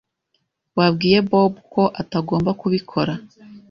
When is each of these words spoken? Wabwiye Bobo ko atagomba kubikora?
Wabwiye 0.77 1.19
Bobo 1.29 1.59
ko 1.73 1.83
atagomba 2.01 2.51
kubikora? 2.59 3.13